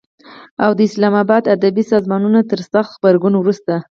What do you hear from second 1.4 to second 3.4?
ادبي سازمانونو تر سخت غبرګون